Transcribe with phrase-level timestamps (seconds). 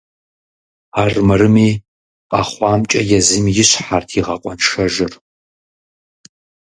[1.01, 1.69] Армырми,
[2.31, 5.11] къэхъуамкӏэ езым и щхьэрт игъэкъуэншэжыр.